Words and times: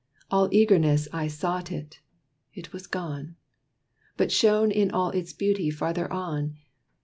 All 0.31 0.49
eagerness 0.51 1.07
I 1.13 1.27
sought 1.27 1.71
it 1.71 1.99
it 2.55 2.73
was 2.73 2.87
gone, 2.87 3.35
But 4.17 4.31
shone 4.31 4.71
in 4.71 4.89
all 4.89 5.11
its 5.11 5.31
beauty 5.31 5.69
farther 5.69 6.11
on. 6.11 6.57